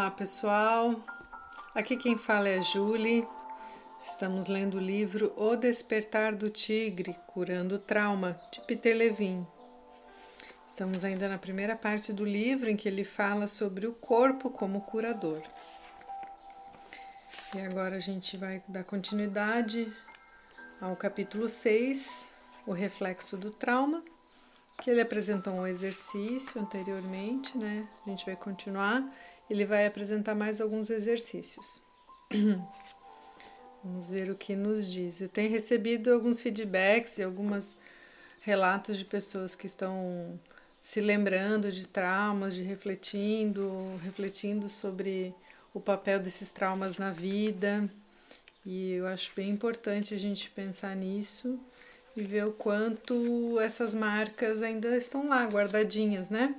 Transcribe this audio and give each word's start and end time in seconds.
Olá 0.00 0.10
pessoal, 0.10 0.98
aqui 1.74 1.94
quem 1.94 2.16
fala 2.16 2.48
é 2.48 2.56
a 2.56 2.60
Julie. 2.62 3.22
Estamos 4.02 4.46
lendo 4.46 4.78
o 4.78 4.80
livro 4.80 5.30
O 5.36 5.54
Despertar 5.56 6.34
do 6.34 6.48
Tigre, 6.48 7.14
Curando 7.26 7.74
o 7.74 7.78
Trauma, 7.78 8.40
de 8.50 8.62
Peter 8.62 8.96
Levine. 8.96 9.46
Estamos 10.70 11.04
ainda 11.04 11.28
na 11.28 11.36
primeira 11.36 11.76
parte 11.76 12.14
do 12.14 12.24
livro 12.24 12.70
em 12.70 12.78
que 12.78 12.88
ele 12.88 13.04
fala 13.04 13.46
sobre 13.46 13.86
o 13.86 13.92
corpo 13.92 14.48
como 14.48 14.80
curador. 14.80 15.42
E 17.54 17.60
agora 17.60 17.96
a 17.96 18.00
gente 18.00 18.38
vai 18.38 18.62
dar 18.66 18.84
continuidade 18.84 19.92
ao 20.80 20.96
capítulo 20.96 21.46
6, 21.46 22.34
o 22.66 22.72
reflexo 22.72 23.36
do 23.36 23.50
trauma, 23.50 24.02
que 24.80 24.88
ele 24.88 25.02
apresentou 25.02 25.52
um 25.52 25.66
exercício 25.66 26.58
anteriormente, 26.58 27.58
né? 27.58 27.86
A 28.06 28.08
gente 28.08 28.24
vai 28.24 28.34
continuar 28.34 29.04
ele 29.50 29.64
vai 29.64 29.86
apresentar 29.86 30.34
mais 30.34 30.60
alguns 30.60 30.88
exercícios. 30.88 31.82
Vamos 33.82 34.10
ver 34.10 34.30
o 34.30 34.34
que 34.34 34.54
nos 34.54 34.90
diz. 34.90 35.20
Eu 35.20 35.28
tenho 35.28 35.50
recebido 35.50 36.12
alguns 36.12 36.40
feedbacks 36.40 37.18
e 37.18 37.22
alguns 37.22 37.74
relatos 38.42 38.96
de 38.96 39.04
pessoas 39.04 39.54
que 39.54 39.66
estão 39.66 40.38
se 40.82 41.00
lembrando 41.00 41.70
de 41.72 41.86
traumas, 41.86 42.54
de 42.54 42.62
refletindo, 42.62 43.96
refletindo 44.02 44.68
sobre 44.68 45.34
o 45.74 45.80
papel 45.80 46.20
desses 46.20 46.50
traumas 46.50 46.98
na 46.98 47.10
vida. 47.10 47.88
E 48.64 48.92
eu 48.92 49.06
acho 49.06 49.32
bem 49.34 49.50
importante 49.50 50.14
a 50.14 50.18
gente 50.18 50.50
pensar 50.50 50.94
nisso 50.94 51.58
e 52.16 52.22
ver 52.22 52.44
o 52.44 52.52
quanto 52.52 53.58
essas 53.60 53.94
marcas 53.94 54.62
ainda 54.62 54.96
estão 54.96 55.28
lá 55.28 55.44
guardadinhas, 55.46 56.28
né? 56.28 56.54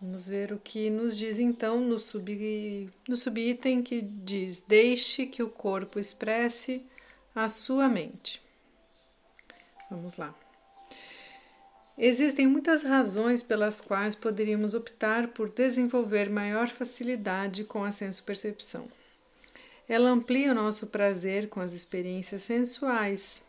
Vamos 0.00 0.28
ver 0.28 0.52
o 0.52 0.58
que 0.58 0.90
nos 0.90 1.18
diz 1.18 1.40
então 1.40 1.80
no, 1.80 1.98
sub, 1.98 2.88
no 3.08 3.16
subitem 3.16 3.82
que 3.82 4.00
diz: 4.00 4.60
Deixe 4.60 5.26
que 5.26 5.42
o 5.42 5.48
corpo 5.48 5.98
expresse 5.98 6.86
a 7.34 7.48
sua 7.48 7.88
mente. 7.88 8.40
Vamos 9.90 10.16
lá. 10.16 10.32
Existem 11.96 12.46
muitas 12.46 12.84
razões 12.84 13.42
pelas 13.42 13.80
quais 13.80 14.14
poderíamos 14.14 14.72
optar 14.72 15.28
por 15.28 15.48
desenvolver 15.48 16.30
maior 16.30 16.68
facilidade 16.68 17.64
com 17.64 17.82
a 17.82 17.90
senso-percepção. 17.90 18.88
Ela 19.88 20.10
amplia 20.10 20.52
o 20.52 20.54
nosso 20.54 20.86
prazer 20.86 21.48
com 21.48 21.60
as 21.60 21.72
experiências 21.72 22.42
sensuais. 22.42 23.42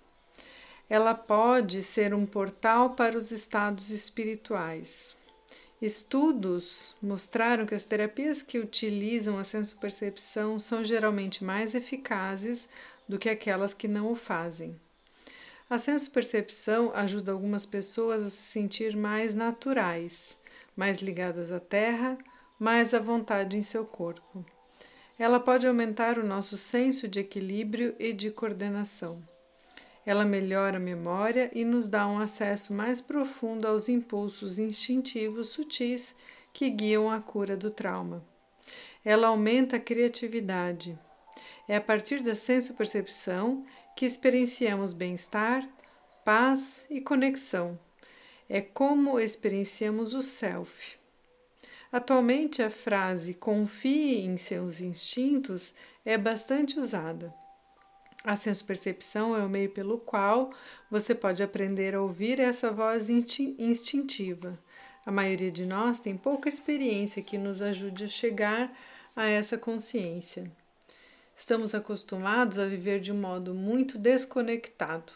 Ela 0.90 1.14
pode 1.14 1.84
ser 1.84 2.12
um 2.12 2.26
portal 2.26 2.96
para 2.96 3.16
os 3.16 3.32
estados 3.32 3.92
espirituais. 3.92 5.19
Estudos 5.82 6.94
mostraram 7.02 7.66
que 7.66 7.74
as 7.74 7.86
terapias 7.86 8.42
que 8.42 8.60
utilizam 8.60 9.40
a 9.40 9.46
sensopercepção 9.46 10.60
são 10.60 10.84
geralmente 10.84 11.42
mais 11.42 11.74
eficazes 11.74 12.68
do 13.08 13.18
que 13.18 13.30
aquelas 13.30 13.74
que 13.74 13.88
não 13.88 14.12
o 14.12 14.16
fazem. 14.16 14.78
A 15.70 15.78
sensopercepção 15.78 16.92
ajuda 16.94 17.32
algumas 17.32 17.66
pessoas 17.66 18.24
a 18.24 18.30
se 18.30 18.42
sentir 18.52 18.98
mais 18.98 19.34
naturais, 19.34 20.38
mais 20.76 21.00
ligadas 21.00 21.50
à 21.50 21.62
terra, 21.62 22.18
mais 22.60 22.94
à 22.94 23.00
vontade 23.00 23.56
em 23.56 23.62
seu 23.62 23.86
corpo. 23.86 24.46
Ela 25.18 25.40
pode 25.40 25.66
aumentar 25.66 26.18
o 26.18 26.28
nosso 26.28 26.58
senso 26.58 27.08
de 27.08 27.20
equilíbrio 27.20 27.96
e 27.98 28.12
de 28.12 28.32
coordenação. 28.32 29.24
Ela 30.10 30.26
melhora 30.26 30.78
a 30.78 30.80
memória 30.80 31.52
e 31.54 31.64
nos 31.64 31.88
dá 31.88 32.08
um 32.08 32.18
acesso 32.18 32.74
mais 32.74 33.00
profundo 33.00 33.68
aos 33.68 33.88
impulsos 33.88 34.58
instintivos 34.58 35.50
sutis 35.50 36.16
que 36.52 36.68
guiam 36.68 37.12
a 37.12 37.22
cura 37.22 37.56
do 37.56 37.70
trauma. 37.70 38.26
Ela 39.06 39.28
aumenta 39.28 39.76
a 39.76 39.80
criatividade. 39.80 40.98
É 41.68 41.76
a 41.76 41.82
partir 41.82 42.22
da 42.22 42.34
senso-percepção 42.34 43.64
que 43.96 44.04
experienciamos 44.04 44.94
bem-estar, 44.94 45.70
paz 46.26 46.88
e 46.90 47.00
conexão. 47.00 47.80
É 48.50 48.62
como 48.62 49.20
experienciamos 49.20 50.16
o 50.16 50.24
self. 50.24 50.98
Atualmente, 51.92 52.64
a 52.64 52.72
frase 52.72 53.36
confie 53.36 54.26
em 54.26 54.38
seus 54.38 54.82
instintos 54.82 55.76
é 56.04 56.18
bastante 56.18 56.80
usada. 56.80 57.32
A 58.24 58.36
senso-percepção 58.36 59.34
é 59.36 59.40
o 59.40 59.50
meio 59.50 59.70
pelo 59.70 59.98
qual 59.98 60.52
você 60.92 61.16
pode 61.16 61.42
aprender 61.42 61.96
a 61.96 62.02
ouvir 62.02 62.38
essa 62.38 62.70
voz 62.70 63.10
instintiva. 63.10 64.60
A 65.06 65.12
maioria 65.12 65.50
de 65.50 65.66
nós 65.66 66.02
tem 66.02 66.18
pouca 66.18 66.50
experiência 66.50 67.24
que 67.24 67.38
nos 67.38 67.62
ajude 67.62 68.04
a 68.04 68.08
chegar 68.10 68.78
a 69.16 69.26
essa 69.26 69.58
consciência. 69.58 70.52
Estamos 71.34 71.74
acostumados 71.74 72.60
a 72.60 72.68
viver 72.68 73.00
de 73.00 73.14
um 73.14 73.20
modo 73.20 73.54
muito 73.54 73.98
desconectado, 73.98 75.14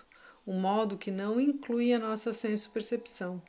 um 0.48 0.58
modo 0.58 0.98
que 0.98 1.12
não 1.12 1.42
inclui 1.42 1.94
a 1.94 2.00
nossa 2.00 2.32
senso-percepção. 2.32 3.42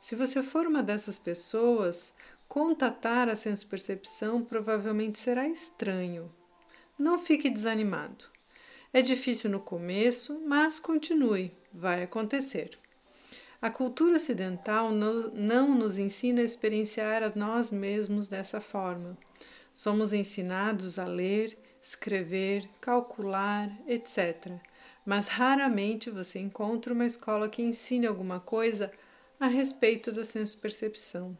Se 0.00 0.16
você 0.16 0.42
for 0.42 0.66
uma 0.66 0.82
dessas 0.82 1.20
pessoas, 1.20 2.12
contatar 2.48 3.28
a 3.28 3.36
senso-percepção 3.36 4.42
provavelmente 4.44 5.20
será 5.20 5.46
estranho. 5.46 6.32
Não 6.98 7.16
fique 7.16 7.48
desanimado. 7.48 8.36
É 8.90 9.02
difícil 9.02 9.50
no 9.50 9.60
começo, 9.60 10.40
mas 10.46 10.80
continue, 10.80 11.52
vai 11.70 12.02
acontecer. 12.02 12.70
A 13.60 13.70
cultura 13.70 14.16
ocidental 14.16 14.90
não 14.90 15.74
nos 15.74 15.98
ensina 15.98 16.40
a 16.40 16.44
experienciar 16.44 17.22
a 17.22 17.30
nós 17.34 17.70
mesmos 17.70 18.28
dessa 18.28 18.62
forma. 18.62 19.18
Somos 19.74 20.14
ensinados 20.14 20.98
a 20.98 21.04
ler, 21.04 21.58
escrever, 21.82 22.66
calcular, 22.80 23.70
etc. 23.86 24.52
Mas 25.04 25.28
raramente 25.28 26.08
você 26.08 26.38
encontra 26.38 26.94
uma 26.94 27.04
escola 27.04 27.46
que 27.46 27.60
ensine 27.60 28.06
alguma 28.06 28.40
coisa 28.40 28.90
a 29.38 29.48
respeito 29.48 30.10
da 30.10 30.24
senso-percepção. 30.24 31.36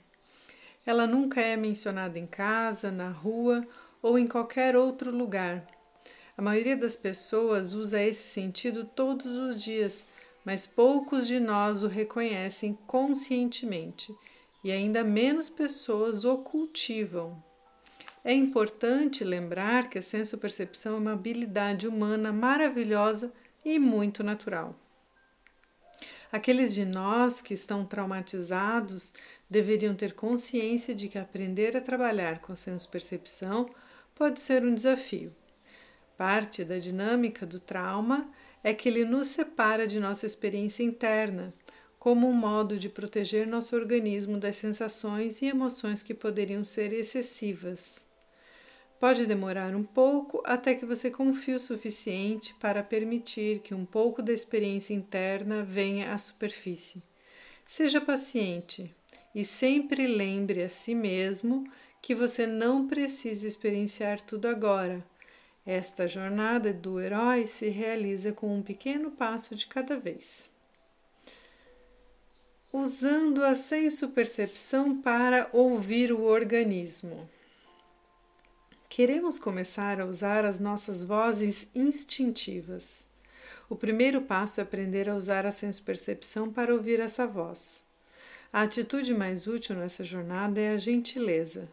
Ela 0.84 1.06
nunca 1.06 1.41
é 1.41 1.56
mencionada 1.56 2.19
em 2.19 2.26
casa, 2.26 2.91
na 2.91 3.09
rua 3.09 3.66
ou 4.03 4.19
em 4.19 4.26
qualquer 4.26 4.76
outro 4.76 5.10
lugar 5.10 5.66
a 6.38 6.43
maioria 6.43 6.76
das 6.76 6.94
pessoas 6.94 7.75
usa 7.75 8.00
esse 8.00 8.22
sentido 8.28 8.84
todos 8.84 9.37
os 9.37 9.60
dias, 9.60 10.06
mas 10.44 10.69
poucos 10.69 11.26
de 11.26 11.41
nós 11.41 11.82
o 11.82 11.88
reconhecem 11.88 12.78
conscientemente 12.87 14.15
e 14.62 14.71
ainda 14.71 15.03
menos 15.03 15.50
pessoas 15.50 16.25
o 16.25 16.38
cultivam. 16.38 17.43
É 18.25 18.32
importante 18.32 19.25
lembrar 19.25 19.91
que 19.91 19.98
a 19.98 20.03
senso-percepção 20.03 20.94
é 20.94 20.98
uma 20.98 21.12
habilidade 21.15 21.88
humana 21.88 22.32
maravilhosa 22.32 23.32
e 23.65 23.77
muito 23.81 24.22
natural. 24.22 24.78
Aqueles 26.31 26.72
de 26.72 26.84
nós 26.84 27.41
que 27.41 27.53
estão 27.53 27.84
traumatizados 27.84 29.12
deveriam 29.50 29.93
ter 29.93 30.12
consciência 30.12 30.94
de 30.94 31.09
que 31.09 31.19
aprender 31.19 31.77
a 31.77 31.81
trabalhar 31.81 32.38
com 32.38 32.53
a 32.53 32.56
senso-percepção 32.56 33.69
pode 34.15 34.38
ser 34.38 34.62
um 34.62 34.72
desafio. 34.72 35.34
Parte 36.19 36.65
da 36.65 36.81
dinâmica 36.81 37.47
do 37.47 37.61
trauma 37.61 38.29
é 38.65 38.75
que 38.75 38.89
ele 38.89 39.05
nos 39.05 39.29
separa 39.29 39.87
de 39.87 40.01
nossa 40.01 40.27
experiência 40.27 40.83
interna, 40.83 41.55
como 41.97 42.27
um 42.27 42.33
modo 42.33 42.77
de 42.77 42.89
proteger 42.89 43.47
nosso 43.47 43.77
organismo 43.77 44.37
das 44.37 44.57
sensações 44.57 45.41
e 45.41 45.47
emoções 45.47 46.03
que 46.03 46.12
poderiam 46.12 46.65
ser 46.65 46.93
excessivas. 46.93 48.05
Pode 48.99 49.27
demorar 49.27 49.77
um 49.77 49.84
pouco 49.84 50.43
até 50.45 50.75
que 50.75 50.84
você 50.84 51.09
confie 51.09 51.55
o 51.55 51.61
suficiente 51.61 52.53
para 52.55 52.83
permitir 52.83 53.61
que 53.61 53.73
um 53.73 53.84
pouco 53.84 54.21
da 54.21 54.33
experiência 54.33 54.95
interna 54.95 55.63
venha 55.63 56.13
à 56.13 56.19
superfície. 56.19 57.01
Seja 57.65 58.01
paciente 58.01 58.92
e 59.33 59.45
sempre 59.45 60.09
lembre 60.09 60.65
a 60.65 60.69
si 60.69 60.97
mesmo 60.97 61.63
que 62.03 62.13
você 62.13 62.45
não 62.45 62.89
precisa 62.89 63.47
experienciar 63.47 64.21
tudo 64.21 64.48
agora 64.48 65.07
esta 65.70 66.09
jornada 66.09 66.72
do 66.72 66.98
herói 66.98 67.47
se 67.47 67.68
realiza 67.68 68.32
com 68.32 68.56
um 68.56 68.62
pequeno 68.62 69.10
passo 69.10 69.54
de 69.54 69.66
cada 69.66 70.00
vez. 70.00 70.48
Usando 72.72 73.44
a 73.44 73.54
senso-percepção 73.54 75.03
para 75.03 75.50
ouvir 75.53 76.10
o 76.10 76.22
organismo. 76.22 77.28
Queremos 78.88 79.38
começar 79.38 80.00
a 80.00 80.06
usar 80.06 80.42
as 80.47 80.59
nossas 80.59 81.04
vozes 81.04 81.68
instintivas. 81.74 83.06
O 83.68 83.76
primeiro 83.76 84.22
passo 84.22 84.60
é 84.60 84.62
aprender 84.62 85.06
a 85.06 85.15
usar 85.15 85.44
a 85.44 85.53
senso-percepção 85.53 86.50
para 86.50 86.72
ouvir 86.72 86.98
essa 86.98 87.26
voz. 87.26 87.84
A 88.50 88.62
atitude 88.62 89.12
mais 89.12 89.47
útil 89.47 89.76
nessa 89.76 90.03
jornada 90.03 90.59
é 90.59 90.70
a 90.70 90.78
gentileza. 90.78 91.68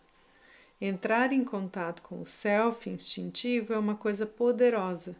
Entrar 0.85 1.31
em 1.31 1.43
contato 1.43 2.01
com 2.01 2.21
o 2.21 2.25
self 2.25 2.89
instintivo 2.89 3.73
é 3.73 3.79
uma 3.79 3.95
coisa 3.95 4.25
poderosa. 4.25 5.15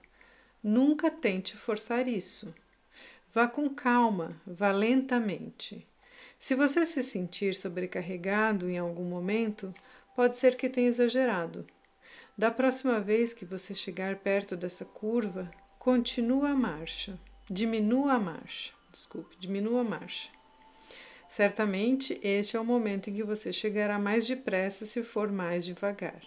Nunca 0.64 1.10
tente 1.10 1.56
forçar 1.56 2.08
isso. 2.08 2.54
Vá 3.34 3.48
com 3.48 3.70
calma, 3.70 4.40
vá 4.46 4.72
lentamente. 4.72 5.88
Se 6.38 6.56
você 6.56 6.86
se 6.86 7.02
sentir 7.02 7.56
sobrecarregado 7.56 8.70
em 8.70 8.78
algum 8.78 9.06
momento, 9.06 9.74
Pode 10.16 10.38
ser 10.38 10.56
que 10.56 10.70
tenha 10.70 10.88
exagerado. 10.88 11.68
Da 12.38 12.50
próxima 12.50 13.02
vez 13.02 13.34
que 13.34 13.44
você 13.44 13.76
chegar 13.76 14.16
perto 14.16 14.56
dessa 14.56 14.86
curva, 14.86 15.52
continua 15.78 16.52
a 16.52 16.56
marcha. 16.56 17.20
Diminua 17.52 18.14
a 18.14 18.20
marcha. 18.20 18.72
Desculpe, 18.90 19.36
diminua 19.38 19.82
a 19.82 19.84
marcha. 19.84 20.30
Certamente 21.36 22.18
este 22.24 22.56
é 22.56 22.60
o 22.62 22.64
momento 22.64 23.10
em 23.10 23.14
que 23.14 23.22
você 23.22 23.52
chegará 23.52 24.00
mais 24.00 24.26
depressa 24.26 24.86
se 24.86 25.04
for 25.04 25.30
mais 25.30 25.66
devagar. 25.66 26.22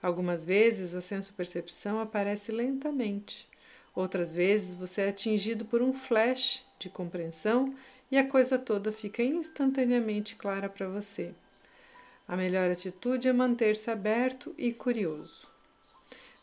Algumas 0.00 0.44
vezes 0.44 0.94
a 0.94 1.00
senso-percepção 1.00 1.98
aparece 1.98 2.52
lentamente. 2.52 3.48
Outras 3.96 4.32
vezes 4.32 4.74
você 4.74 5.00
é 5.00 5.08
atingido 5.08 5.64
por 5.64 5.82
um 5.82 5.92
flash 5.92 6.64
de 6.78 6.88
compreensão 6.88 7.74
e 8.08 8.16
a 8.16 8.24
coisa 8.24 8.56
toda 8.56 8.92
fica 8.92 9.24
instantaneamente 9.24 10.36
clara 10.36 10.68
para 10.68 10.86
você. 10.86 11.34
A 12.28 12.36
melhor 12.36 12.70
atitude 12.70 13.26
é 13.26 13.32
manter-se 13.32 13.90
aberto 13.90 14.54
e 14.56 14.72
curioso. 14.72 15.48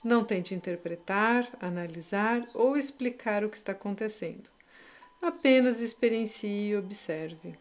Não 0.04 0.26
tente 0.26 0.54
interpretar, 0.54 1.48
analisar 1.62 2.46
ou 2.54 2.76
explicar 2.76 3.42
o 3.42 3.50
que 3.50 3.56
está 3.56 3.72
acontecendo. 3.72 4.52
Apenas 5.24 5.80
experiencie 5.80 6.72
e 6.72 6.76
observe. 6.76 7.58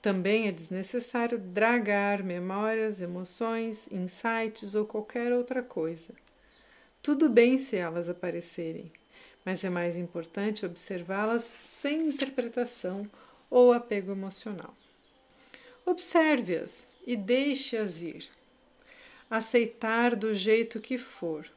Também 0.00 0.46
é 0.46 0.52
desnecessário 0.52 1.36
dragar 1.36 2.22
memórias, 2.22 3.00
emoções, 3.00 3.88
insights 3.90 4.76
ou 4.76 4.86
qualquer 4.86 5.32
outra 5.32 5.64
coisa. 5.64 6.14
Tudo 7.02 7.28
bem 7.28 7.58
se 7.58 7.74
elas 7.74 8.08
aparecerem, 8.08 8.92
mas 9.44 9.64
é 9.64 9.68
mais 9.68 9.96
importante 9.96 10.64
observá-las 10.64 11.52
sem 11.66 12.06
interpretação 12.06 13.10
ou 13.50 13.72
apego 13.72 14.12
emocional. 14.12 14.72
Observe-as 15.84 16.86
e 17.04 17.16
deixe-as 17.16 18.00
ir. 18.00 18.28
Aceitar 19.28 20.14
do 20.14 20.32
jeito 20.32 20.78
que 20.78 20.98
for 20.98 21.50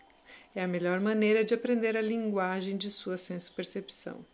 é 0.55 0.63
a 0.63 0.67
melhor 0.67 0.99
maneira 0.99 1.43
de 1.43 1.53
aprender 1.53 1.95
a 1.95 2.01
linguagem 2.01 2.75
de 2.75 2.89
sua 2.89 3.15
senso-percepção. 3.15 4.25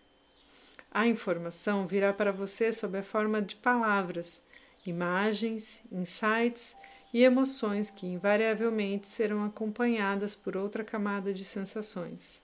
A 0.95 1.05
informação 1.05 1.85
virá 1.85 2.13
para 2.13 2.31
você 2.31 2.71
sob 2.71 2.97
a 2.97 3.03
forma 3.03 3.41
de 3.41 3.57
palavras, 3.57 4.41
imagens, 4.85 5.83
insights 5.91 6.73
e 7.13 7.21
emoções 7.21 7.89
que 7.89 8.07
invariavelmente 8.07 9.05
serão 9.05 9.43
acompanhadas 9.43 10.37
por 10.37 10.55
outra 10.55 10.85
camada 10.85 11.33
de 11.33 11.43
sensações. 11.43 12.41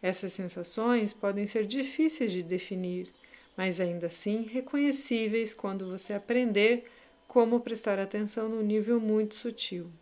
Essas 0.00 0.32
sensações 0.32 1.12
podem 1.12 1.46
ser 1.46 1.66
difíceis 1.66 2.32
de 2.32 2.42
definir, 2.42 3.12
mas 3.54 3.78
ainda 3.78 4.06
assim 4.06 4.44
reconhecíveis 4.44 5.52
quando 5.52 5.90
você 5.90 6.14
aprender 6.14 6.90
como 7.28 7.60
prestar 7.60 7.98
atenção 7.98 8.48
num 8.48 8.62
nível 8.62 8.98
muito 8.98 9.34
sutil. 9.34 9.92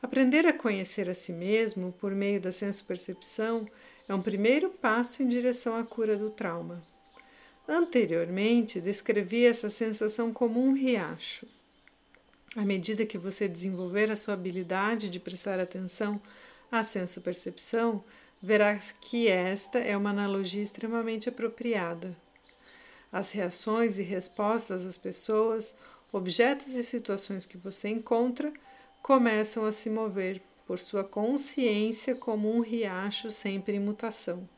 Aprender 0.00 0.46
a 0.46 0.52
conhecer 0.52 1.10
a 1.10 1.14
si 1.14 1.32
mesmo 1.32 1.90
por 1.98 2.14
meio 2.14 2.40
da 2.40 2.52
senso-percepção 2.52 3.66
é 4.08 4.14
um 4.14 4.22
primeiro 4.22 4.70
passo 4.70 5.22
em 5.22 5.28
direção 5.28 5.76
à 5.76 5.84
cura 5.84 6.16
do 6.16 6.30
trauma. 6.30 6.82
Anteriormente, 7.68 8.80
descrevi 8.80 9.44
essa 9.44 9.68
sensação 9.68 10.32
como 10.32 10.62
um 10.64 10.72
riacho. 10.72 11.46
À 12.54 12.64
medida 12.64 13.04
que 13.04 13.18
você 13.18 13.48
desenvolver 13.48 14.10
a 14.10 14.16
sua 14.16 14.34
habilidade 14.34 15.10
de 15.10 15.18
prestar 15.18 15.58
atenção 15.58 16.20
à 16.70 16.82
senso-percepção, 16.82 18.04
verá 18.40 18.78
que 19.00 19.28
esta 19.28 19.78
é 19.78 19.96
uma 19.96 20.10
analogia 20.10 20.62
extremamente 20.62 21.28
apropriada. 21.28 22.16
As 23.10 23.32
reações 23.32 23.98
e 23.98 24.02
respostas 24.02 24.84
das 24.84 24.96
pessoas, 24.96 25.76
objetos 26.12 26.74
e 26.74 26.84
situações 26.84 27.44
que 27.44 27.56
você 27.56 27.88
encontra 27.88 28.52
começam 29.02 29.64
a 29.64 29.72
se 29.72 29.90
mover 29.90 30.40
por 30.66 30.78
sua 30.78 31.04
consciência 31.04 32.14
como 32.14 32.54
um 32.54 32.60
riacho 32.60 33.30
sempre 33.30 33.76
em 33.76 33.80
mutação. 33.80 34.48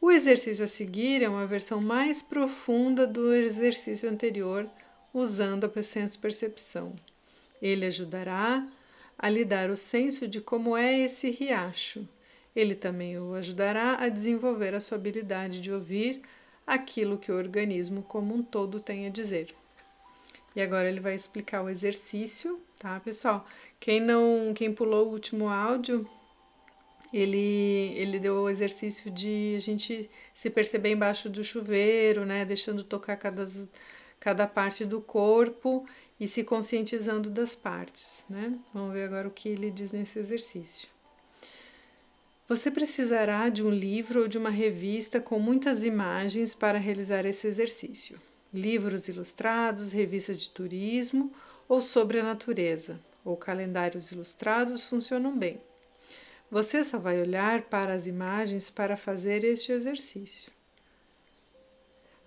O 0.00 0.10
exercício 0.10 0.64
a 0.64 0.68
seguir 0.68 1.22
é 1.22 1.28
uma 1.28 1.46
versão 1.46 1.80
mais 1.80 2.20
profunda 2.20 3.06
do 3.06 3.32
exercício 3.32 4.10
anterior, 4.10 4.68
usando 5.12 5.64
a 5.74 5.82
senso-percepção. 5.82 6.94
Ele 7.62 7.86
ajudará 7.86 8.66
a 9.18 9.30
lhe 9.30 9.44
dar 9.44 9.70
o 9.70 9.76
senso 9.76 10.28
de 10.28 10.40
como 10.40 10.76
é 10.76 10.98
esse 10.98 11.30
riacho. 11.30 12.06
Ele 12.54 12.74
também 12.74 13.18
o 13.18 13.34
ajudará 13.34 13.96
a 13.98 14.08
desenvolver 14.08 14.74
a 14.74 14.80
sua 14.80 14.98
habilidade 14.98 15.60
de 15.60 15.72
ouvir 15.72 16.22
aquilo 16.66 17.18
que 17.18 17.30
o 17.30 17.36
organismo 17.36 18.02
como 18.02 18.34
um 18.34 18.42
todo 18.42 18.80
tem 18.80 19.06
a 19.06 19.10
dizer. 19.10 19.54
E 20.54 20.60
agora 20.60 20.88
ele 20.88 21.00
vai 21.00 21.14
explicar 21.14 21.62
o 21.62 21.68
exercício, 21.68 22.60
tá, 22.78 22.98
pessoal? 23.00 23.46
Quem 23.78 24.00
não, 24.00 24.52
quem 24.54 24.72
pulou 24.72 25.06
o 25.06 25.12
último 25.12 25.48
áudio, 25.48 26.08
ele 27.12 27.92
ele 27.96 28.18
deu 28.18 28.36
o 28.36 28.50
exercício 28.50 29.10
de 29.10 29.54
a 29.56 29.60
gente 29.60 30.10
se 30.34 30.50
perceber 30.50 30.90
embaixo 30.90 31.28
do 31.30 31.44
chuveiro, 31.44 32.24
né, 32.24 32.44
deixando 32.44 32.82
tocar 32.82 33.16
cada 33.16 33.44
cada 34.18 34.46
parte 34.46 34.84
do 34.84 35.00
corpo 35.00 35.86
e 36.18 36.26
se 36.26 36.42
conscientizando 36.42 37.30
das 37.30 37.54
partes, 37.54 38.24
né? 38.28 38.58
Vamos 38.72 38.92
ver 38.92 39.04
agora 39.04 39.28
o 39.28 39.30
que 39.30 39.48
ele 39.50 39.70
diz 39.70 39.92
nesse 39.92 40.18
exercício. 40.18 40.88
Você 42.48 42.70
precisará 42.70 43.48
de 43.48 43.62
um 43.64 43.70
livro 43.70 44.22
ou 44.22 44.28
de 44.28 44.38
uma 44.38 44.50
revista 44.50 45.20
com 45.20 45.38
muitas 45.38 45.84
imagens 45.84 46.54
para 46.54 46.78
realizar 46.78 47.26
esse 47.26 47.46
exercício. 47.46 48.20
Livros 48.54 49.08
ilustrados, 49.08 49.90
revistas 49.90 50.40
de 50.40 50.50
turismo 50.50 51.32
ou 51.68 51.82
sobre 51.82 52.20
a 52.20 52.22
natureza, 52.22 53.00
ou 53.26 53.36
calendários 53.36 54.12
ilustrados 54.12 54.86
funcionam 54.86 55.36
bem. 55.36 55.60
Você 56.50 56.84
só 56.84 56.98
vai 56.98 57.20
olhar 57.20 57.62
para 57.62 57.92
as 57.92 58.06
imagens 58.06 58.70
para 58.70 58.96
fazer 58.96 59.42
este 59.42 59.72
exercício. 59.72 60.52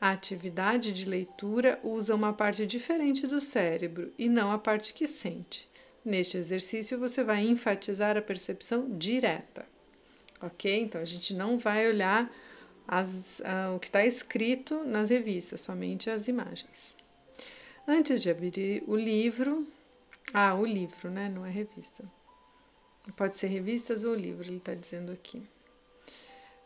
A 0.02 0.12
atividade 0.12 0.92
de 0.92 1.06
leitura 1.06 1.80
usa 1.84 2.14
uma 2.14 2.34
parte 2.34 2.66
diferente 2.66 3.26
do 3.26 3.40
cérebro 3.40 4.14
e 4.18 4.30
não 4.30 4.52
a 4.52 4.60
parte 4.60 4.94
que 4.94 5.08
sente. 5.08 5.68
Neste 6.04 6.38
exercício, 6.38 7.00
você 7.00 7.24
vai 7.24 7.42
enfatizar 7.46 8.18
a 8.18 8.22
percepção 8.22 8.98
direta. 8.98 9.66
Ok? 10.42 10.74
Então, 10.80 11.02
a 11.02 11.06
gente 11.06 11.34
não 11.34 11.58
vai 11.58 11.88
olhar 11.88 12.32
as, 12.88 13.40
uh, 13.40 13.76
o 13.76 13.80
que 13.80 13.88
está 13.88 14.06
escrito 14.06 14.84
nas 14.86 15.10
revistas, 15.10 15.62
somente 15.62 16.10
as 16.10 16.28
imagens. 16.28 16.96
Antes 17.88 18.22
de 18.22 18.30
abrir 18.30 18.84
o 18.88 18.96
livro, 18.96 19.68
ah, 20.34 20.54
o 20.54 20.66
livro, 20.66 21.10
né? 21.10 21.28
Não 21.28 21.46
é 21.46 21.50
revista. 21.50 22.04
Pode 23.16 23.38
ser 23.38 23.48
revistas 23.48 24.04
ou 24.04 24.14
livro, 24.14 24.46
ele 24.48 24.58
está 24.58 24.76
dizendo 24.76 25.12
aqui. 25.12 25.42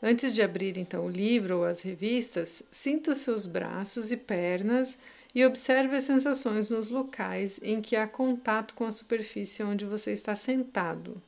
Antes 0.02 0.36
de 0.36 0.42
abrir 0.42 0.78
então 0.78 1.06
o 1.06 1.10
livro 1.10 1.60
ou 1.60 1.64
as 1.64 1.82
revistas, 1.82 2.62
sinta 2.70 3.12
os 3.12 3.20
seus 3.20 3.46
braços 3.46 4.12
e 4.12 4.18
pernas 4.18 4.98
e 5.34 5.46
observe 5.46 5.96
as 5.96 6.04
sensações 6.04 6.70
nos 6.70 6.90
locais 6.90 7.58
em 7.64 7.82
que 7.82 7.96
há 7.96 8.06
contato 8.06 8.74
com 8.74 8.86
a 8.86 8.92
superfície 8.92 9.64
onde 9.64 9.86
você 9.86 10.12
está 10.12 10.36
sentado. 10.36 11.22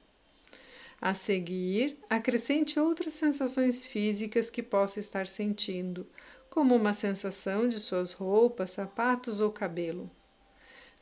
A 1.00 1.14
seguir, 1.14 1.98
acrescente 2.10 2.80
outras 2.80 3.14
sensações 3.14 3.86
físicas 3.86 4.50
que 4.50 4.62
possa 4.62 5.00
estar 5.00 5.26
sentindo, 5.26 6.06
como 6.50 6.76
uma 6.76 6.94
sensação 6.94 7.70
de 7.70 7.80
suas 7.80 8.12
roupas, 8.12 8.72
sapatos 8.72 9.40
ou 9.40 9.52
cabelo. 9.52 10.12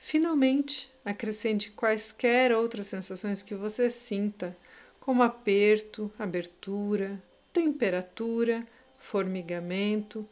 Finalmente, 0.05 0.93
acrescente 1.05 1.71
quaisquer 1.71 2.51
outras 2.51 2.87
sensações 2.87 3.41
que 3.41 3.55
você 3.55 3.89
sinta, 3.89 4.55
como 4.99 5.23
aperto, 5.23 6.11
abertura, 6.19 7.23
temperatura, 7.53 8.67
formigamento, 8.97 10.27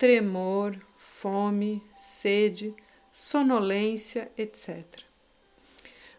tremor, 0.00 0.76
fome, 0.96 1.80
sede, 1.96 2.74
sonolência, 3.12 4.32
etc. 4.36 4.84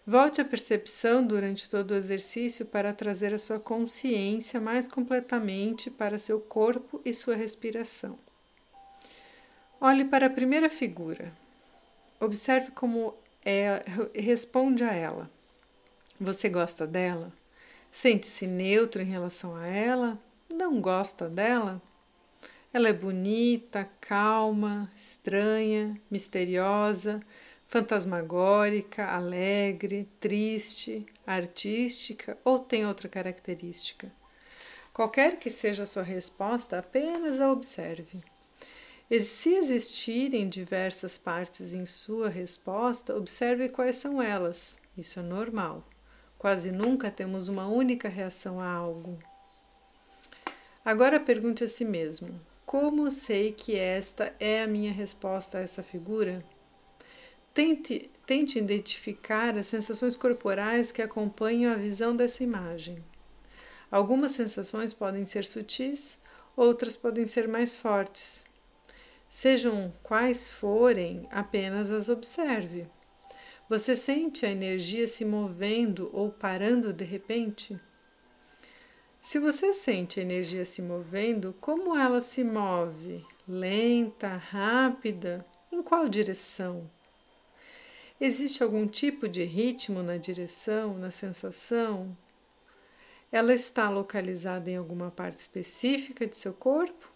Volte 0.07 0.39
à 0.39 0.45
percepção 0.45 1.27
durante 1.27 1.69
todo 1.69 1.91
o 1.91 1.95
exercício 1.95 2.65
para 2.65 2.93
trazer 2.93 3.33
a 3.33 3.37
sua 3.37 3.59
consciência 3.59 4.61
mais 4.61 4.87
completamente 4.87 5.91
para 5.91 6.17
seu 6.17 6.39
corpo 6.39 7.01
e 7.03 7.13
sua 7.13 7.35
respiração. 7.35 8.17
Olhe 9.81 10.05
para 10.05 10.27
a 10.27 10.29
primeira 10.29 10.69
figura, 10.69 11.33
Observe 12.19 12.71
como 12.71 13.13
é, 13.45 13.83
responde 14.15 14.83
a 14.83 14.93
ela. 14.93 15.29
Você 16.19 16.49
gosta 16.49 16.87
dela? 16.87 17.31
Sente-se 17.91 18.47
neutro 18.47 19.01
em 19.01 19.05
relação 19.05 19.55
a 19.55 19.67
ela? 19.67 20.19
Não 20.49 20.79
gosta 20.79 21.27
dela? 21.29 21.81
Ela 22.73 22.89
é 22.89 22.93
bonita, 22.93 23.89
calma, 24.01 24.91
estranha, 24.95 25.99
misteriosa, 26.09 27.21
fantasmagórica, 27.67 29.05
alegre, 29.05 30.09
triste, 30.19 31.05
artística 31.25 32.37
ou 32.43 32.59
tem 32.59 32.85
outra 32.85 33.07
característica? 33.07 34.11
Qualquer 34.93 35.37
que 35.37 35.49
seja 35.49 35.83
a 35.83 35.85
sua 35.85 36.03
resposta, 36.03 36.79
apenas 36.79 37.41
a 37.41 37.51
observe. 37.51 38.23
Se 39.07 39.53
existirem 39.53 40.49
diversas 40.49 41.15
partes 41.15 41.73
em 41.73 41.85
sua 41.85 42.27
resposta, 42.27 43.15
observe 43.15 43.69
quais 43.69 43.97
são 43.97 44.19
elas. 44.19 44.79
Isso 44.97 45.19
é 45.19 45.21
normal. 45.21 45.87
Quase 46.39 46.71
nunca 46.71 47.11
temos 47.11 47.47
uma 47.47 47.67
única 47.67 48.09
reação 48.09 48.59
a 48.59 48.67
algo. 48.67 49.19
Agora 50.83 51.19
pergunte 51.19 51.63
a 51.63 51.67
si 51.67 51.85
mesmo: 51.85 52.41
como 52.65 53.11
sei 53.11 53.51
que 53.51 53.75
esta 53.75 54.33
é 54.39 54.63
a 54.63 54.67
minha 54.67 54.91
resposta 54.91 55.59
a 55.59 55.61
essa 55.61 55.83
figura? 55.83 56.43
Tente, 57.53 58.09
tente 58.25 58.57
identificar 58.57 59.55
as 59.55 59.67
sensações 59.67 60.15
corporais 60.15 60.91
que 60.91 61.03
acompanham 61.03 61.71
a 61.71 61.77
visão 61.77 62.15
dessa 62.15 62.43
imagem. 62.43 63.03
Algumas 63.91 64.31
sensações 64.31 64.93
podem 64.93 65.27
ser 65.27 65.45
sutis, 65.45 66.19
outras 66.57 66.97
podem 66.97 67.27
ser 67.27 67.47
mais 67.47 67.75
fortes. 67.75 68.43
Sejam 69.37 69.93
quais 70.01 70.47
forem, 70.47 71.27
apenas 71.29 71.91
as 71.91 72.07
observe. 72.07 72.87
Você 73.67 73.93
sente 73.93 74.45
a 74.45 74.49
energia 74.49 75.09
se 75.09 75.25
movendo 75.25 76.09
ou 76.13 76.31
parando 76.31 76.93
de 76.93 77.03
repente? 77.03 77.77
Se 79.19 79.37
você 79.37 79.73
sente 79.73 80.21
a 80.21 80.23
energia 80.23 80.63
se 80.63 80.81
movendo, 80.81 81.53
como 81.59 81.97
ela 81.97 82.21
se 82.21 82.45
move? 82.45 83.25
Lenta, 83.45 84.37
rápida? 84.37 85.45
Em 85.69 85.83
qual 85.83 86.07
direção? 86.07 86.89
Existe 88.21 88.63
algum 88.63 88.87
tipo 88.87 89.27
de 89.27 89.43
ritmo 89.43 90.01
na 90.01 90.15
direção, 90.15 90.97
na 90.97 91.11
sensação? 91.11 92.17
Ela 93.29 93.53
está 93.53 93.89
localizada 93.89 94.71
em 94.71 94.77
alguma 94.77 95.11
parte 95.11 95.39
específica 95.39 96.25
de 96.25 96.37
seu 96.37 96.53
corpo? 96.53 97.14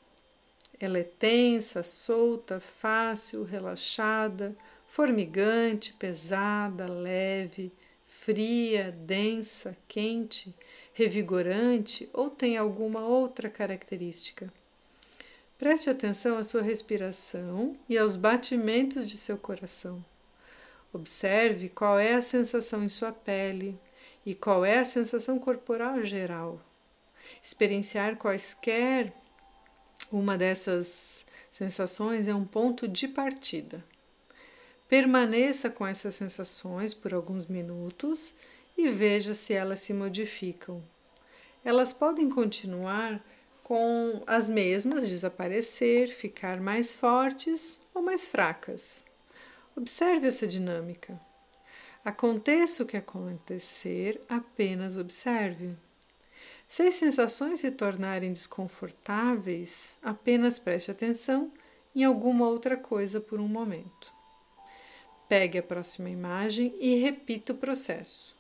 Ela 0.80 1.00
é 1.00 1.04
tensa, 1.04 1.84
solta, 1.84 2.60
fácil, 2.60 3.44
relaxada, 3.44 4.56
formigante, 4.88 5.94
pesada, 5.94 6.90
leve, 6.90 7.72
fria, 8.08 8.92
densa, 8.92 9.76
quente, 9.88 10.56
revigorante 10.94 12.10
ou 12.14 12.30
tem 12.30 12.58
alguma 12.58 13.02
outra 13.02 13.50
característica? 13.50 14.52
Preste 15.58 15.90
atenção 15.90 16.38
à 16.38 16.44
sua 16.44 16.62
respiração 16.62 17.76
e 17.90 17.98
aos 17.98 18.16
batimentos 18.16 19.06
de 19.06 19.18
seu 19.18 19.38
coração. 19.38 20.04
Observe 20.94 21.68
qual 21.68 22.00
é 22.00 22.16
a 22.16 22.22
sensação 22.22 22.84
em 22.84 22.90
sua 22.90 23.12
pele 23.12 23.78
e 24.26 24.34
qual 24.34 24.64
é 24.64 24.80
a 24.80 24.86
sensação 24.86 25.38
corporal 25.38 26.04
geral. 26.04 26.62
Experienciar 27.44 28.16
quaisquer 28.16 29.14
uma 30.12 30.38
dessas 30.38 31.26
sensações 31.52 32.28
é 32.28 32.34
um 32.34 32.46
ponto 32.46 32.88
de 32.88 33.08
partida. 33.08 33.84
Permaneça 34.88 35.70
com 35.70 35.86
essas 35.86 36.16
sensações 36.16 36.94
por 36.94 37.14
alguns 37.14 37.46
minutos 37.46 38.34
e 38.78 38.90
veja 38.90 39.34
se 39.34 39.54
elas 39.54 39.82
se 39.82 39.94
modificam. 39.94 40.84
Elas 41.64 41.94
podem 41.94 42.30
continuar 42.30 43.24
com 43.64 44.24
as 44.26 44.50
mesmas, 44.50 45.08
desaparecer, 45.08 46.08
ficar 46.08 46.60
mais 46.60 46.94
fortes 46.94 47.82
ou 47.94 48.02
mais 48.02 48.28
fracas. 48.28 49.06
Observe 49.76 50.28
essa 50.28 50.48
dinâmica. 50.48 51.20
Aconteça 52.04 52.82
o 52.82 52.86
que 52.86 52.98
acontecer, 52.98 54.20
apenas 54.28 54.98
observe. 54.98 55.78
Se 56.70 56.84
as 56.84 56.94
sensações 56.94 57.62
se 57.62 57.72
tornarem 57.72 58.32
desconfortáveis, 58.32 59.98
apenas 60.04 60.60
preste 60.60 60.92
atenção 60.92 61.52
em 61.96 62.04
alguma 62.04 62.48
outra 62.48 62.78
coisa 62.78 63.20
por 63.20 63.40
um 63.40 63.48
momento. 63.48 64.14
Pegue 65.28 65.58
a 65.58 65.64
próxima 65.64 66.12
imagem 66.12 66.72
e 66.80 66.94
repita 66.98 67.54
o 67.54 67.58
processo. 67.58 68.38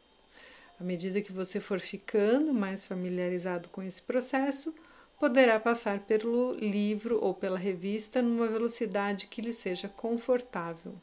À 0.80 0.84
medida 0.84 1.24
que 1.24 1.34
você 1.34 1.60
for 1.60 1.80
ficando 1.80 2.54
mais 2.54 2.86
familiarizado 2.86 3.68
com 3.70 3.82
esse 3.82 4.04
processo, 4.04 4.76
poderá 5.20 5.60
passar 5.60 6.02
pelo 6.02 6.54
livro 6.54 7.20
ou 7.20 7.34
pela 7.34 7.58
revista 7.58 8.22
numa 8.22 8.48
velocidade 8.48 9.26
que 9.26 9.42
lhe 9.42 9.52
seja 9.52 9.90
confortável. 9.90 10.94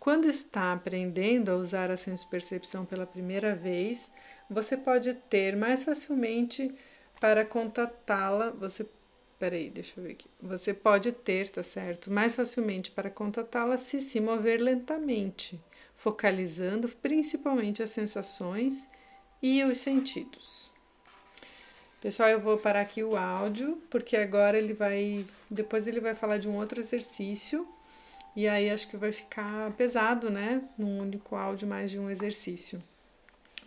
Quando 0.00 0.26
está 0.26 0.72
aprendendo 0.72 1.50
a 1.50 1.56
usar 1.56 1.90
a 1.90 1.96
senso-percepção 1.96 2.84
pela 2.84 3.06
primeira 3.06 3.54
vez, 3.54 4.10
você 4.48 4.76
pode 4.76 5.14
ter 5.14 5.56
mais 5.56 5.84
facilmente 5.84 6.74
para 7.20 7.44
contatá-la. 7.44 8.50
Você, 8.50 8.86
peraí, 9.38 9.70
deixa 9.70 9.98
eu 9.98 10.04
ver 10.04 10.12
aqui. 10.12 10.28
Você 10.42 10.74
pode 10.74 11.12
ter, 11.12 11.50
tá 11.50 11.62
certo? 11.62 12.10
Mais 12.10 12.34
facilmente 12.34 12.90
para 12.90 13.10
contatá-la 13.10 13.76
se 13.76 14.00
se 14.00 14.20
mover 14.20 14.60
lentamente, 14.60 15.60
focalizando 15.96 16.88
principalmente 16.88 17.82
as 17.82 17.90
sensações 17.90 18.88
e 19.42 19.62
os 19.64 19.78
sentidos. 19.78 20.70
Pessoal, 22.00 22.28
eu 22.28 22.40
vou 22.40 22.58
parar 22.58 22.82
aqui 22.82 23.02
o 23.02 23.16
áudio, 23.16 23.82
porque 23.88 24.14
agora 24.14 24.58
ele 24.58 24.74
vai. 24.74 25.24
Depois 25.50 25.88
ele 25.88 26.00
vai 26.00 26.14
falar 26.14 26.36
de 26.36 26.46
um 26.46 26.56
outro 26.56 26.78
exercício. 26.78 27.66
E 28.36 28.46
aí 28.46 28.68
acho 28.68 28.88
que 28.88 28.96
vai 28.96 29.12
ficar 29.12 29.70
pesado, 29.72 30.28
né? 30.28 30.62
Num 30.76 31.00
único 31.00 31.34
áudio, 31.34 31.66
mais 31.66 31.90
de 31.90 31.98
um 31.98 32.10
exercício 32.10 32.82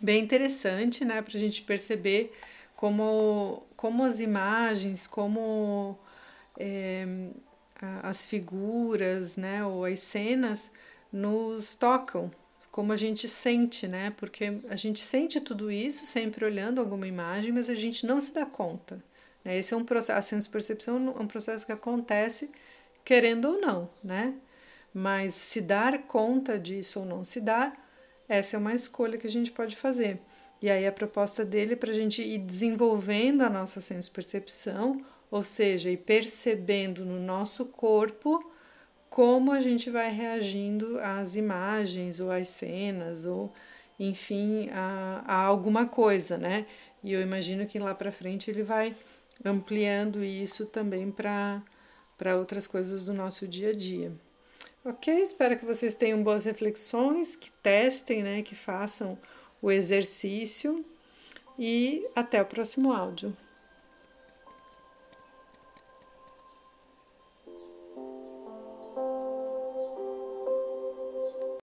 bem 0.00 0.22
interessante, 0.22 1.04
né, 1.04 1.22
para 1.22 1.36
a 1.36 1.40
gente 1.40 1.62
perceber 1.62 2.32
como, 2.76 3.66
como 3.76 4.04
as 4.04 4.20
imagens, 4.20 5.06
como 5.06 5.98
é, 6.58 7.06
as 8.02 8.26
figuras, 8.26 9.36
né, 9.36 9.64
ou 9.64 9.84
as 9.84 10.00
cenas 10.00 10.70
nos 11.12 11.74
tocam, 11.74 12.30
como 12.70 12.92
a 12.92 12.96
gente 12.96 13.26
sente, 13.26 13.88
né, 13.88 14.12
porque 14.16 14.60
a 14.68 14.76
gente 14.76 15.00
sente 15.00 15.40
tudo 15.40 15.70
isso 15.70 16.04
sempre 16.06 16.44
olhando 16.44 16.80
alguma 16.80 17.06
imagem, 17.06 17.52
mas 17.52 17.68
a 17.68 17.74
gente 17.74 18.06
não 18.06 18.20
se 18.20 18.32
dá 18.32 18.46
conta. 18.46 19.02
Né? 19.44 19.58
Esse 19.58 19.74
é 19.74 19.76
um 19.76 19.84
processo, 19.84 20.18
a 20.18 20.22
senso-percepção 20.22 21.14
é 21.18 21.22
um 21.22 21.26
processo 21.26 21.66
que 21.66 21.72
acontece 21.72 22.50
querendo 23.04 23.46
ou 23.46 23.60
não, 23.60 23.90
né? 24.04 24.34
Mas 24.92 25.34
se 25.34 25.60
dar 25.60 26.02
conta 26.02 26.58
disso 26.58 27.00
ou 27.00 27.06
não 27.06 27.24
se 27.24 27.40
dar, 27.40 27.87
essa 28.28 28.56
é 28.56 28.58
uma 28.58 28.74
escolha 28.74 29.18
que 29.18 29.26
a 29.26 29.30
gente 29.30 29.50
pode 29.50 29.74
fazer. 29.76 30.20
E 30.60 30.68
aí 30.68 30.86
a 30.86 30.92
proposta 30.92 31.44
dele 31.44 31.74
é 31.74 31.76
para 31.76 31.90
a 31.90 31.94
gente 31.94 32.20
ir 32.20 32.38
desenvolvendo 32.38 33.42
a 33.42 33.50
nossa 33.50 33.80
senso-percepção, 33.80 35.04
ou 35.30 35.42
seja, 35.42 35.90
ir 35.90 35.98
percebendo 35.98 37.04
no 37.04 37.20
nosso 37.20 37.64
corpo 37.66 38.52
como 39.08 39.52
a 39.52 39.60
gente 39.60 39.88
vai 39.88 40.10
reagindo 40.10 40.98
às 41.00 41.36
imagens 41.36 42.20
ou 42.20 42.30
às 42.30 42.48
cenas 42.48 43.24
ou 43.24 43.52
enfim 43.98 44.68
a, 44.70 45.22
a 45.26 45.34
alguma 45.44 45.86
coisa, 45.86 46.36
né? 46.36 46.66
E 47.02 47.12
eu 47.12 47.20
imagino 47.20 47.66
que 47.66 47.78
lá 47.78 47.94
para 47.94 48.12
frente 48.12 48.50
ele 48.50 48.62
vai 48.62 48.94
ampliando 49.44 50.22
isso 50.22 50.66
também 50.66 51.10
para 51.10 51.62
para 52.16 52.36
outras 52.36 52.66
coisas 52.66 53.04
do 53.04 53.14
nosso 53.14 53.46
dia 53.46 53.70
a 53.70 53.72
dia. 53.72 54.12
Ok? 54.84 55.12
Espero 55.20 55.58
que 55.58 55.64
vocês 55.64 55.94
tenham 55.94 56.22
boas 56.22 56.44
reflexões, 56.44 57.36
que 57.36 57.50
testem, 57.50 58.22
né? 58.22 58.42
Que 58.42 58.54
façam 58.54 59.18
o 59.60 59.70
exercício 59.70 60.84
e 61.58 62.06
até 62.14 62.40
o 62.40 62.46
próximo 62.46 62.92
áudio. 62.92 63.36